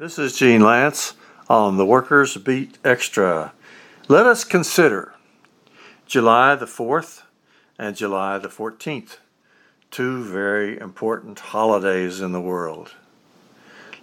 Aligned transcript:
This 0.00 0.18
is 0.18 0.34
Gene 0.34 0.62
Lantz 0.62 1.12
on 1.50 1.76
the 1.76 1.84
Workers 1.84 2.34
Beat 2.38 2.78
Extra. 2.82 3.52
Let 4.08 4.24
us 4.24 4.44
consider 4.44 5.12
July 6.06 6.54
the 6.54 6.64
4th 6.64 7.24
and 7.78 7.94
July 7.94 8.38
the 8.38 8.48
14th, 8.48 9.18
two 9.90 10.24
very 10.24 10.78
important 10.78 11.38
holidays 11.38 12.22
in 12.22 12.32
the 12.32 12.40
world. 12.40 12.94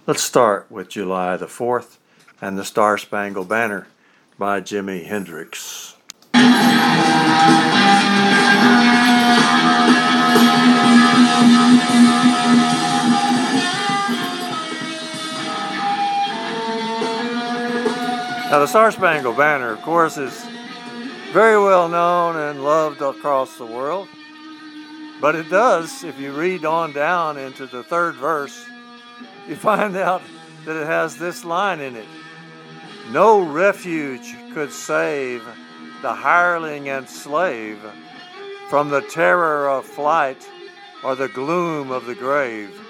Let's 0.06 0.22
start 0.22 0.70
with 0.70 0.88
July 0.88 1.36
the 1.36 1.46
4th 1.46 1.96
and 2.40 2.56
the 2.56 2.64
Star 2.64 2.96
Spangled 2.96 3.48
Banner 3.48 3.88
by 4.38 4.60
Jimi 4.60 5.04
Hendrix. 5.04 5.96
Now, 18.50 18.60
the 18.60 18.66
Star 18.66 18.90
Spangled 18.90 19.36
Banner, 19.36 19.72
of 19.72 19.82
course, 19.82 20.16
is 20.16 20.42
very 21.32 21.62
well 21.62 21.86
known 21.86 22.34
and 22.34 22.64
loved 22.64 23.02
across 23.02 23.58
the 23.58 23.66
world. 23.66 24.08
But 25.20 25.34
it 25.34 25.50
does, 25.50 26.02
if 26.02 26.18
you 26.18 26.32
read 26.32 26.64
on 26.64 26.94
down 26.94 27.36
into 27.36 27.66
the 27.66 27.82
third 27.82 28.14
verse, 28.14 28.64
you 29.46 29.54
find 29.54 29.94
out 29.98 30.22
that 30.64 30.80
it 30.80 30.86
has 30.86 31.18
this 31.18 31.44
line 31.44 31.80
in 31.80 31.94
it 31.94 32.06
No 33.10 33.42
refuge 33.42 34.34
could 34.54 34.72
save 34.72 35.44
the 36.00 36.14
hireling 36.14 36.88
and 36.88 37.06
slave 37.06 37.78
from 38.70 38.88
the 38.88 39.02
terror 39.02 39.68
of 39.68 39.84
flight 39.84 40.48
or 41.04 41.14
the 41.14 41.28
gloom 41.28 41.90
of 41.90 42.06
the 42.06 42.14
grave. 42.14 42.80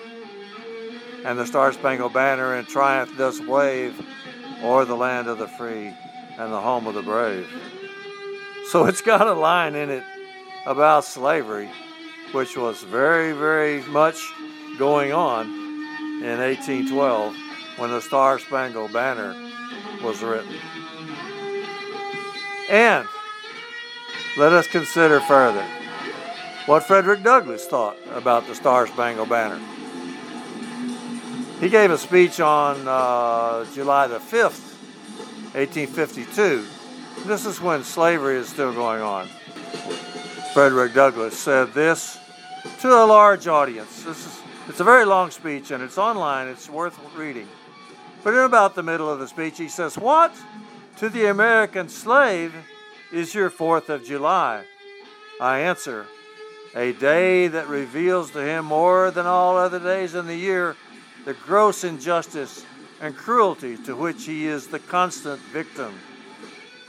And 1.24 1.36
the 1.36 1.46
Star 1.46 1.72
Spangled 1.72 2.12
Banner 2.12 2.54
in 2.54 2.64
triumph 2.64 3.18
does 3.18 3.40
wave 3.40 4.00
or 4.62 4.84
the 4.84 4.96
land 4.96 5.28
of 5.28 5.38
the 5.38 5.48
free 5.48 5.94
and 6.38 6.52
the 6.52 6.60
home 6.60 6.86
of 6.86 6.94
the 6.94 7.02
brave. 7.02 7.48
So 8.70 8.86
it's 8.86 9.00
got 9.00 9.26
a 9.26 9.32
line 9.32 9.74
in 9.74 9.90
it 9.90 10.04
about 10.66 11.04
slavery, 11.04 11.70
which 12.32 12.56
was 12.56 12.82
very, 12.82 13.32
very 13.32 13.82
much 13.82 14.20
going 14.78 15.12
on 15.12 15.46
in 16.22 16.38
1812 16.38 17.34
when 17.78 17.90
the 17.90 18.00
Star 18.00 18.38
Spangled 18.38 18.92
Banner 18.92 19.34
was 20.02 20.22
written. 20.22 20.54
And 22.70 23.06
let 24.36 24.52
us 24.52 24.66
consider 24.66 25.20
further 25.20 25.64
what 26.66 26.82
Frederick 26.82 27.22
Douglass 27.22 27.66
thought 27.66 27.96
about 28.12 28.46
the 28.46 28.54
Star 28.54 28.86
Spangled 28.86 29.30
Banner. 29.30 29.60
He 31.60 31.68
gave 31.68 31.90
a 31.90 31.98
speech 31.98 32.38
on 32.38 32.86
uh, 32.86 33.66
July 33.74 34.06
the 34.06 34.20
5th, 34.20 34.76
1852. 35.54 36.64
This 37.26 37.46
is 37.46 37.60
when 37.60 37.82
slavery 37.82 38.36
is 38.36 38.48
still 38.48 38.72
going 38.72 39.02
on. 39.02 39.26
Frederick 40.54 40.94
Douglass 40.94 41.36
said 41.36 41.74
this 41.74 42.16
to 42.80 42.88
a 42.88 43.02
large 43.04 43.48
audience. 43.48 44.04
This 44.04 44.24
is 44.24 44.40
it's 44.68 44.78
a 44.78 44.84
very 44.84 45.04
long 45.04 45.32
speech 45.32 45.72
and 45.72 45.82
it's 45.82 45.98
online. 45.98 46.46
It's 46.46 46.70
worth 46.70 46.96
reading. 47.16 47.48
But 48.22 48.34
in 48.34 48.40
about 48.40 48.76
the 48.76 48.82
middle 48.84 49.10
of 49.10 49.18
the 49.18 49.26
speech, 49.26 49.58
he 49.58 49.68
says, 49.68 49.98
"What 49.98 50.32
to 50.98 51.08
the 51.08 51.26
American 51.26 51.88
slave 51.88 52.54
is 53.10 53.34
your 53.34 53.50
4th 53.50 53.88
of 53.88 54.04
July?" 54.04 54.64
I 55.40 55.58
answer, 55.58 56.06
"A 56.76 56.92
day 56.92 57.48
that 57.48 57.66
reveals 57.66 58.30
to 58.32 58.40
him 58.40 58.66
more 58.66 59.10
than 59.10 59.26
all 59.26 59.56
other 59.56 59.80
days 59.80 60.14
in 60.14 60.28
the 60.28 60.36
year 60.36 60.76
the 61.28 61.34
gross 61.34 61.84
injustice 61.84 62.64
and 63.02 63.14
cruelty 63.14 63.76
to 63.76 63.94
which 63.94 64.24
he 64.24 64.46
is 64.46 64.68
the 64.68 64.78
constant 64.78 65.38
victim. 65.52 65.92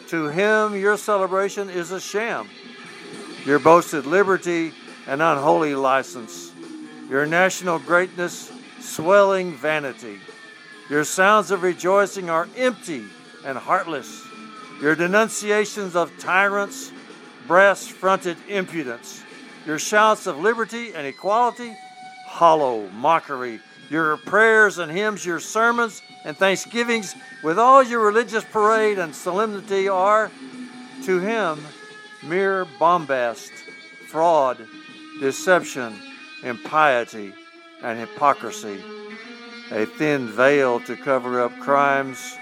To 0.08 0.30
him, 0.30 0.78
your 0.78 0.95
celebration 0.95 1.70
is 1.70 1.92
a 1.92 2.00
sham, 2.00 2.48
your 3.44 3.60
boasted 3.60 4.05
liberty 4.05 4.72
an 5.08 5.20
unholy 5.20 5.76
license, 5.76 6.54
your 7.10 7.26
national 7.26 7.80
greatness 7.80 8.50
swelling 8.80 9.58
vanity. 9.58 10.22
Your 10.89 11.04
sounds 11.04 11.52
of 11.52 11.61
rejoicing 11.61 12.30
are 12.30 12.48
empty 12.56 13.04
and 13.44 13.58
heartless. 13.58 14.26
Your 14.82 14.95
denunciations 14.95 15.98
of 15.98 16.17
tyrants, 16.17 16.94
brass 17.45 17.88
fronted 17.88 18.38
impudence. 18.48 19.21
Your 19.66 19.80
shouts 19.80 20.27
of 20.27 20.39
liberty 20.39 20.94
and 20.94 21.06
equality, 21.06 21.76
hollow 22.26 22.88
mockery 22.92 23.60
your 23.89 24.17
prayers 24.17 24.77
and 24.77 24.92
hymns, 24.92 25.26
your 25.26 25.39
sermons 25.39 26.02
and 26.23 26.38
thanksgivings, 26.38 27.16
with 27.44 27.58
all 27.58 27.82
your 27.82 28.05
religious 28.05 28.44
parade 28.44 29.00
and 29.00 29.16
solemnity 29.16 29.88
are, 29.88 30.32
to 31.04 31.20
him, 31.20 31.60
mere 32.23 32.66
bombast, 32.77 33.52
fraud, 34.08 34.58
deception, 35.20 35.94
impiety, 36.44 37.33
and 37.83 38.00
hypocrisy, 38.00 38.80
a 39.72 39.86
thin 39.86 40.27
veil 40.27 40.80
to 40.82 40.95
cover 40.95 41.42
up 41.42 41.58
crimes 41.60 42.38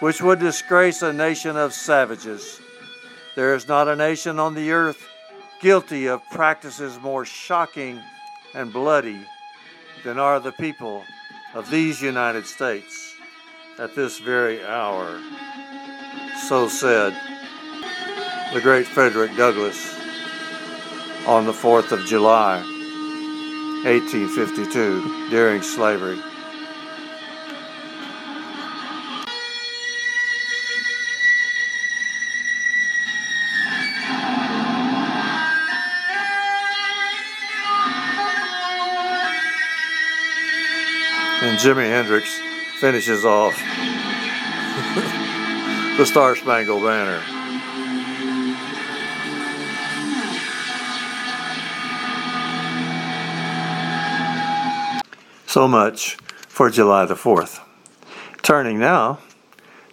which 0.00 0.20
would 0.20 0.40
disgrace 0.40 1.02
a 1.02 1.12
nation 1.12 1.56
of 1.56 1.72
savages. 1.72 2.60
There 3.36 3.54
is 3.54 3.68
not 3.68 3.88
a 3.88 3.96
nation 3.96 4.38
on 4.38 4.54
the 4.54 4.72
earth 4.72 5.08
guilty 5.60 6.06
of 6.08 6.20
practices 6.32 6.98
more 7.00 7.24
shocking 7.24 8.00
and 8.52 8.72
bloody 8.72 9.24
than 10.04 10.18
are 10.18 10.40
the 10.40 10.52
people 10.52 11.04
of 11.54 11.70
these 11.70 12.02
United 12.02 12.46
States 12.46 13.14
at 13.78 13.94
this 13.94 14.18
very 14.18 14.64
hour. 14.64 15.20
So 16.48 16.68
said 16.68 17.14
the 18.52 18.60
great 18.60 18.86
Frederick 18.86 19.36
Douglass 19.36 19.94
on 21.26 21.46
the 21.46 21.52
4th 21.52 21.92
of 21.92 22.04
July, 22.04 22.60
1852, 23.84 25.30
during 25.30 25.62
slavery. 25.62 26.18
And 41.42 41.58
Jimi 41.58 41.88
Hendrix 41.88 42.38
finishes 42.78 43.24
off 43.24 43.56
the 45.98 46.06
Star 46.06 46.36
Spangled 46.36 46.84
Banner. 46.84 47.20
So 55.46 55.66
much 55.66 56.14
for 56.48 56.70
July 56.70 57.06
the 57.06 57.14
4th. 57.14 57.58
Turning 58.42 58.78
now 58.78 59.18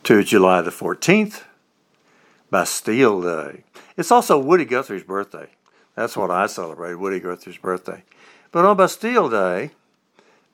to 0.04 0.24
July 0.24 0.62
the 0.62 0.70
14th, 0.70 1.44
Bastille 2.52 3.22
Day. 3.22 3.64
It's 3.98 4.12
also 4.12 4.38
Woody 4.38 4.66
Guthrie's 4.66 5.04
birthday. 5.04 5.48
That's 5.96 6.16
what 6.16 6.32
I 6.32 6.46
celebrate, 6.46 6.94
Woody 6.94 7.20
Guthrie's 7.20 7.58
birthday. 7.58 8.04
But 8.52 8.66
on 8.66 8.78
Bastille 8.78 9.30
Day, 9.30 9.72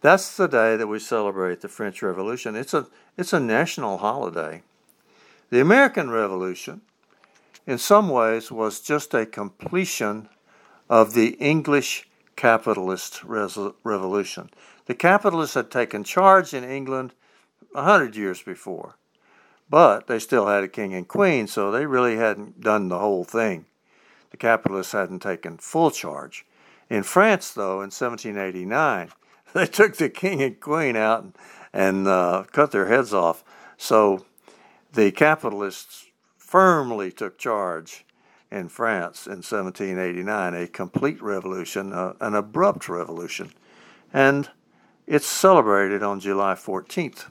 that's 0.05 0.38
the 0.38 0.47
day 0.47 0.77
that 0.77 0.88
we 0.88 0.99
celebrate 0.99 1.61
the 1.61 1.67
French 1.67 2.01
Revolution. 2.01 2.55
It's 2.55 2.73
a, 2.73 2.88
it's 3.17 3.33
a 3.33 3.39
national 3.39 3.97
holiday. 3.97 4.61
The 5.49 5.61
American 5.61 6.09
Revolution, 6.09 6.81
in 7.66 7.77
some 7.77 8.09
ways, 8.09 8.51
was 8.51 8.79
just 8.79 9.13
a 9.13 9.25
completion 9.25 10.29
of 10.89 11.13
the 11.13 11.29
English 11.39 12.07
capitalist 12.35 13.23
revolution. 13.23 14.49
The 14.85 14.93
capitalists 14.93 15.55
had 15.55 15.71
taken 15.71 16.03
charge 16.03 16.53
in 16.53 16.63
England 16.63 17.13
a 17.73 17.83
hundred 17.83 18.16
years 18.16 18.41
before, 18.41 18.96
but 19.69 20.07
they 20.07 20.19
still 20.19 20.46
had 20.46 20.63
a 20.63 20.67
king 20.67 20.93
and 20.93 21.07
queen, 21.07 21.47
so 21.47 21.72
they 21.72 21.85
really 21.85 22.17
hadn't 22.17 22.61
done 22.61 22.90
the 22.90 22.99
whole 22.99 23.23
thing. 23.23 23.66
The 24.29 24.37
capitalists 24.37 24.93
hadn't 24.93 25.22
taken 25.22 25.57
full 25.57 25.90
charge. 25.90 26.46
In 26.90 27.03
France, 27.03 27.52
though, 27.52 27.81
in 27.81 27.90
1789, 27.90 29.09
they 29.66 29.66
took 29.66 29.96
the 29.96 30.09
king 30.09 30.41
and 30.43 30.59
queen 30.59 30.97
out 30.97 31.23
and, 31.23 31.37
and 31.72 32.07
uh, 32.07 32.43
cut 32.52 32.72
their 32.72 32.87
heads 32.87 33.13
off. 33.13 33.41
So 33.78 34.25
the 34.91 35.11
capitalists 35.11 36.07
firmly 36.37 37.09
took 37.09 37.37
charge 37.37 38.05
in 38.52 38.67
France 38.67 39.28
in 39.28 39.37
1789, 39.37 40.53
a 40.53 40.67
complete 40.67 41.22
revolution, 41.22 41.93
uh, 41.93 42.13
an 42.19 42.35
abrupt 42.35 42.90
revolution. 42.90 43.52
And 44.13 44.49
it's 45.07 45.25
celebrated 45.25 46.03
on 46.03 46.19
July 46.19 46.55
14th. 46.55 47.29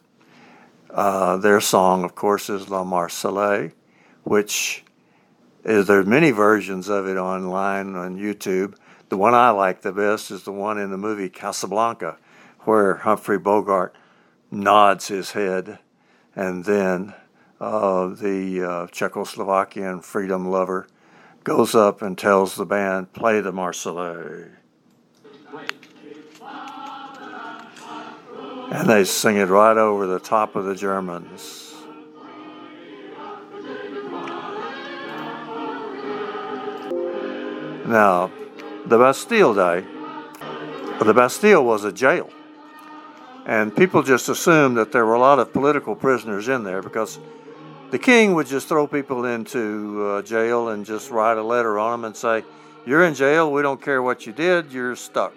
Uh, 0.91 1.37
their 1.37 1.61
song, 1.61 2.05
of 2.05 2.15
course, 2.15 2.49
is 2.49 2.71
La 2.71 2.85
Marseillaise, 2.85 3.73
which 4.23 4.82
is 5.62 5.87
there's 5.87 6.06
many 6.06 6.31
versions 6.31 6.88
of 6.88 7.06
it 7.06 7.19
online 7.19 7.97
on 7.97 8.19
YouTube. 8.19 8.76
The 9.14 9.19
one 9.19 9.32
I 9.32 9.50
like 9.50 9.82
the 9.82 9.93
best 9.93 10.32
is 10.32 10.43
the 10.43 10.50
one 10.50 10.76
in 10.76 10.90
the 10.90 10.99
movie 10.99 11.28
Casablanca, 11.28 12.16
where 12.62 12.96
Humphrey 12.96 13.38
Bogart 13.38 13.94
nods 14.50 15.06
his 15.06 15.31
head, 15.31 15.78
and 16.34 16.64
then 16.64 17.14
uh, 17.61 18.08
the 18.08 18.64
uh, 18.64 18.87
Czechoslovakian 18.88 20.02
freedom 20.02 20.50
lover 20.50 20.88
goes 21.44 21.76
up 21.76 22.02
and 22.02 22.19
tells 22.19 22.56
the 22.56 22.66
band, 22.66 23.12
play 23.12 23.40
the 23.40 23.52
Marseillaise. 23.52 24.50
And 28.72 28.90
they 28.90 29.05
sing 29.05 29.37
it 29.37 29.46
right 29.46 29.76
over 29.76 30.08
the 30.08 30.19
top 30.19 30.56
of 30.56 30.64
the 30.64 30.75
Germans. 30.75 31.72
Now, 37.87 38.32
the 38.87 38.99
Bastille 38.99 39.55
Day, 39.55 39.85
the 41.03 41.15
Bastille 41.15 41.65
was 41.65 41.85
a 41.85 41.93
jail. 41.93 42.31
And 43.47 43.75
people 43.75 44.03
just 44.03 44.29
assumed 44.29 44.77
that 44.77 44.93
there 44.93 45.05
were 45.05 45.15
a 45.15 45.21
lot 45.21 45.39
of 45.39 45.53
political 45.53 45.95
prisoners 45.95 46.49
in 46.49 46.65
there 46.65 46.83
because 46.83 47.19
the 47.91 47.99
king 47.99 48.35
would 48.35 48.47
just 48.47 48.69
throw 48.69 48.87
people 48.87 49.25
into 49.25 50.03
uh, 50.05 50.23
jail 50.23 50.69
and 50.69 50.85
just 50.85 51.11
write 51.11 51.37
a 51.37 51.43
letter 51.43 51.79
on 51.79 52.01
them 52.01 52.05
and 52.07 52.17
say, 52.17 52.45
You're 52.87 53.05
in 53.05 53.15
jail, 53.15 53.53
we 53.53 53.63
don't 53.63 53.81
care 53.81 54.03
what 54.03 54.27
you 54.27 54.33
did, 54.33 54.73
you're 54.73 54.97
stuck. 54.97 55.33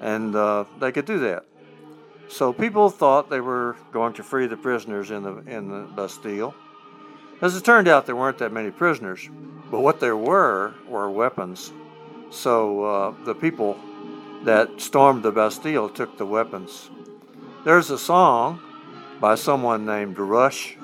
And 0.00 0.34
uh, 0.34 0.64
they 0.78 0.92
could 0.92 1.06
do 1.06 1.18
that. 1.20 1.44
So 2.28 2.52
people 2.52 2.90
thought 2.90 3.28
they 3.28 3.40
were 3.40 3.76
going 3.92 4.14
to 4.14 4.22
free 4.22 4.46
the 4.46 4.56
prisoners 4.56 5.10
in 5.10 5.22
the, 5.22 5.36
in 5.46 5.68
the 5.68 5.88
Bastille. 5.94 6.54
As 7.42 7.56
it 7.56 7.64
turned 7.64 7.88
out, 7.88 8.06
there 8.06 8.16
weren't 8.16 8.38
that 8.38 8.52
many 8.52 8.70
prisoners, 8.70 9.28
but 9.70 9.80
what 9.80 9.98
there 9.98 10.16
were 10.16 10.74
were 10.88 11.10
weapons. 11.10 11.72
So 12.30 12.84
uh, 12.84 13.14
the 13.24 13.34
people 13.34 13.78
that 14.44 14.80
stormed 14.80 15.22
the 15.22 15.32
Bastille 15.32 15.88
took 15.88 16.16
the 16.16 16.26
weapons. 16.26 16.90
There's 17.64 17.90
a 17.90 17.98
song 17.98 18.60
by 19.20 19.34
someone 19.34 19.84
named 19.84 20.18
Rush 20.18 20.78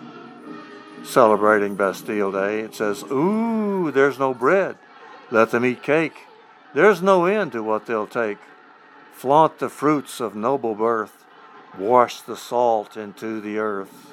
celebrating 1.05 1.77
Bastille 1.77 2.33
Day. 2.33 2.61
It 2.61 2.75
says, 2.75 3.03
Ooh, 3.05 3.91
there's 3.91 4.19
no 4.19 4.35
bread. 4.35 4.77
Let 5.31 5.51
them 5.51 5.65
eat 5.65 5.83
cake. 5.83 6.27
There's 6.75 7.01
no 7.01 7.25
end 7.25 7.53
to 7.53 7.63
what 7.63 7.87
they'll 7.87 8.07
take. 8.07 8.39
Flaunt 9.13 9.59
the 9.59 9.71
fruits 9.71 10.21
of 10.21 10.37
noble 10.37 10.75
birth. 10.75 11.25
Wash 11.79 12.21
the 12.21 12.37
salt 12.37 12.97
into 12.97 13.41
the 13.41 13.59
earth. 13.59 14.13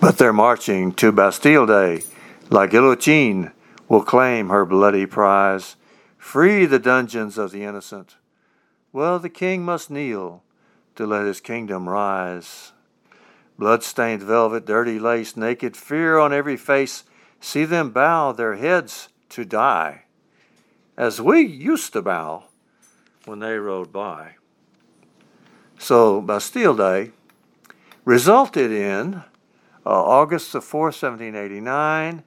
But 0.00 0.18
they're 0.18 0.32
marching 0.32 0.92
to 0.94 1.10
Bastille 1.10 1.66
Day. 1.66 2.02
La 2.50 2.66
Guillotine 2.66 3.52
will 3.90 4.04
claim 4.04 4.48
her 4.48 4.64
bloody 4.64 5.04
prize. 5.04 5.76
Free 6.16 6.64
the 6.64 6.78
dungeons 6.78 7.36
of 7.36 7.50
the 7.50 7.64
innocent. 7.64 8.16
Well, 8.92 9.18
the 9.18 9.28
king 9.28 9.64
must 9.64 9.90
kneel 9.90 10.42
to 10.94 11.06
let 11.06 11.26
his 11.26 11.40
kingdom 11.40 11.88
rise. 11.88 12.72
Blood-stained 13.58 14.22
velvet, 14.22 14.64
dirty 14.64 14.98
lace, 14.98 15.36
naked 15.36 15.76
fear 15.76 16.18
on 16.18 16.32
every 16.32 16.56
face. 16.56 17.04
See 17.40 17.64
them 17.64 17.90
bow 17.90 18.32
their 18.32 18.56
heads 18.56 19.08
to 19.30 19.44
die, 19.44 20.04
as 20.96 21.20
we 21.20 21.40
used 21.40 21.92
to 21.92 22.02
bow 22.02 22.44
when 23.24 23.40
they 23.40 23.58
rode 23.58 23.92
by. 23.92 24.36
So 25.78 26.20
Bastille 26.20 26.76
Day 26.76 27.10
resulted 28.04 28.70
in 28.70 29.14
uh, 29.14 29.24
August 29.84 30.52
the 30.52 30.60
4th, 30.60 31.02
1789, 31.02 32.22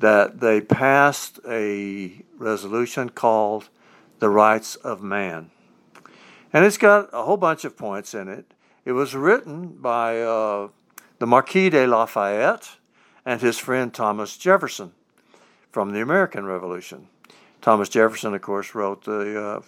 that 0.00 0.40
they 0.40 0.60
passed 0.60 1.38
a 1.46 2.24
resolution 2.38 3.10
called 3.10 3.68
the 4.18 4.30
Rights 4.30 4.76
of 4.76 5.02
Man. 5.02 5.50
And 6.52 6.64
it's 6.64 6.78
got 6.78 7.10
a 7.12 7.22
whole 7.22 7.36
bunch 7.36 7.64
of 7.64 7.76
points 7.76 8.14
in 8.14 8.28
it. 8.28 8.52
It 8.84 8.92
was 8.92 9.14
written 9.14 9.68
by 9.68 10.20
uh, 10.20 10.68
the 11.18 11.26
Marquis 11.26 11.70
de 11.70 11.86
Lafayette 11.86 12.76
and 13.26 13.42
his 13.42 13.58
friend 13.58 13.92
Thomas 13.92 14.36
Jefferson 14.38 14.92
from 15.70 15.92
the 15.92 16.00
American 16.00 16.46
Revolution. 16.46 17.08
Thomas 17.60 17.90
Jefferson, 17.90 18.34
of 18.34 18.40
course, 18.40 18.74
wrote 18.74 19.04
the 19.04 19.40
uh, 19.40 19.60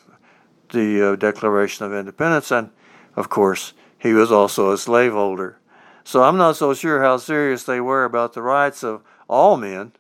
the 0.71 1.13
uh, 1.13 1.17
Declaration 1.17 1.85
of 1.85 1.93
Independence, 1.93 2.51
and 2.51 2.71
of 3.15 3.29
course, 3.29 3.75
he 3.99 4.15
was 4.15 4.33
also 4.33 4.73
a 4.73 4.79
slaveholder. 4.79 5.59
So 6.03 6.23
I'm 6.23 6.39
not 6.39 6.57
so 6.57 6.73
sure 6.73 7.03
how 7.03 7.19
serious 7.19 7.65
they 7.65 7.81
were 7.81 8.05
about 8.05 8.33
the 8.33 8.41
rights 8.41 8.83
of 8.83 9.03
all 9.29 9.59
men, 9.59 9.93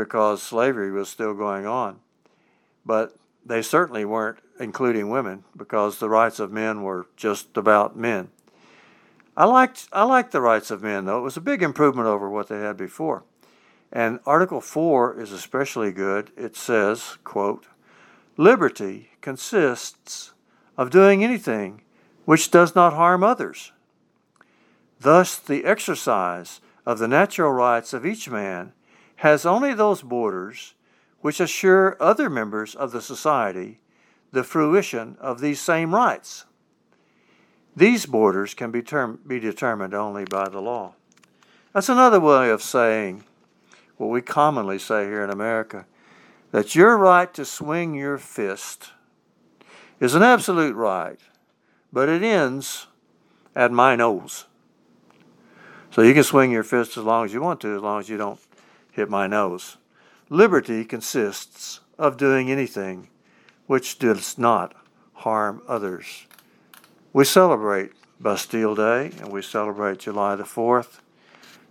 because 0.00 0.42
slavery 0.42 0.90
was 0.90 1.10
still 1.10 1.34
going 1.34 1.66
on. 1.66 2.00
But 2.86 3.14
they 3.44 3.60
certainly 3.60 4.06
weren't 4.06 4.38
including 4.58 5.10
women, 5.10 5.44
because 5.54 5.98
the 5.98 6.08
rights 6.08 6.40
of 6.40 6.50
men 6.50 6.82
were 6.82 7.06
just 7.16 7.54
about 7.58 7.96
men. 7.96 8.30
I 9.36 9.44
liked 9.44 9.88
I 9.92 10.04
liked 10.04 10.32
the 10.32 10.40
rights 10.40 10.70
of 10.70 10.82
men 10.82 11.04
though. 11.04 11.18
It 11.18 11.22
was 11.22 11.36
a 11.36 11.42
big 11.42 11.62
improvement 11.62 12.08
over 12.08 12.30
what 12.30 12.48
they 12.48 12.60
had 12.60 12.76
before. 12.78 13.24
And 13.92 14.20
Article 14.24 14.62
4 14.62 15.20
is 15.20 15.32
especially 15.32 15.92
good. 15.92 16.30
It 16.36 16.56
says, 16.56 17.18
quote, 17.24 17.66
Liberty 18.36 19.10
consists 19.20 20.32
of 20.78 20.90
doing 20.90 21.22
anything 21.22 21.82
which 22.24 22.50
does 22.50 22.74
not 22.74 22.94
harm 22.94 23.22
others. 23.22 23.72
Thus, 24.98 25.38
the 25.38 25.64
exercise 25.64 26.60
of 26.86 26.98
the 26.98 27.08
natural 27.08 27.52
rights 27.52 27.92
of 27.92 28.06
each 28.06 28.30
man 28.30 28.72
has 29.20 29.44
only 29.44 29.74
those 29.74 30.00
borders 30.00 30.74
which 31.20 31.40
assure 31.40 31.94
other 32.00 32.30
members 32.30 32.74
of 32.74 32.90
the 32.90 33.02
society 33.02 33.78
the 34.32 34.42
fruition 34.42 35.14
of 35.20 35.40
these 35.40 35.60
same 35.60 35.94
rights. 35.94 36.46
These 37.76 38.06
borders 38.06 38.54
can 38.54 38.70
be, 38.70 38.80
term- 38.80 39.20
be 39.26 39.38
determined 39.38 39.92
only 39.92 40.24
by 40.24 40.48
the 40.48 40.62
law. 40.62 40.94
That's 41.74 41.90
another 41.90 42.18
way 42.18 42.48
of 42.48 42.62
saying 42.62 43.24
what 43.98 44.08
we 44.08 44.22
commonly 44.22 44.78
say 44.78 45.04
here 45.04 45.22
in 45.22 45.28
America 45.28 45.84
that 46.50 46.74
your 46.74 46.96
right 46.96 47.32
to 47.34 47.44
swing 47.44 47.94
your 47.94 48.16
fist 48.16 48.92
is 50.00 50.14
an 50.14 50.22
absolute 50.22 50.74
right, 50.74 51.20
but 51.92 52.08
it 52.08 52.22
ends 52.22 52.86
at 53.54 53.70
my 53.70 53.96
nose. 53.96 54.46
So 55.90 56.00
you 56.00 56.14
can 56.14 56.24
swing 56.24 56.50
your 56.50 56.62
fist 56.62 56.96
as 56.96 57.04
long 57.04 57.26
as 57.26 57.34
you 57.34 57.42
want 57.42 57.60
to, 57.60 57.76
as 57.76 57.82
long 57.82 58.00
as 58.00 58.08
you 58.08 58.16
don't 58.16 58.40
hit 58.92 59.08
my 59.08 59.26
nose. 59.26 59.76
Liberty 60.28 60.84
consists 60.84 61.80
of 61.98 62.16
doing 62.16 62.50
anything 62.50 63.08
which 63.66 63.98
does 63.98 64.38
not 64.38 64.74
harm 65.14 65.62
others. 65.68 66.26
We 67.12 67.24
celebrate 67.24 67.92
Bastille 68.20 68.74
Day 68.74 69.12
and 69.18 69.32
we 69.32 69.42
celebrate 69.42 70.00
July 70.00 70.36
the 70.36 70.44
4th, 70.44 71.00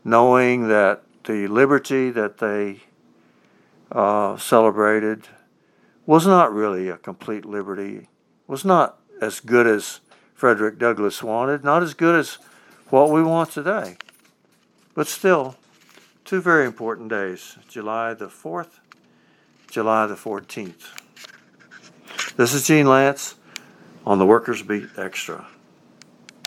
knowing 0.03 0.67
that 0.67 1.03
the 1.25 1.47
liberty 1.47 2.09
that 2.11 2.37
they 2.37 2.81
uh, 3.91 4.37
celebrated 4.37 5.27
was 6.05 6.25
not 6.25 6.53
really 6.53 6.89
a 6.89 6.97
complete 6.97 7.45
liberty, 7.45 8.09
was 8.47 8.65
not 8.65 8.99
as 9.21 9.39
good 9.39 9.67
as 9.67 9.99
Frederick 10.33 10.79
Douglass 10.79 11.21
wanted, 11.21 11.63
not 11.63 11.83
as 11.83 11.93
good 11.93 12.15
as 12.15 12.37
what 12.89 13.11
we 13.11 13.21
want 13.21 13.51
today. 13.51 13.97
But 14.95 15.07
still, 15.07 15.55
two 16.29 16.39
very 16.39 16.67
important 16.67 17.09
days 17.09 17.57
July 17.67 18.13
the 18.13 18.27
4th, 18.27 18.81
July 19.71 20.05
the 20.05 20.13
14th. 20.13 20.85
This 22.37 22.53
is 22.53 22.67
Gene 22.67 22.85
Lantz 22.85 23.33
on 24.05 24.19
the 24.19 24.27
Workers 24.27 24.61
Beat 24.61 24.89
Extra. 24.95 25.47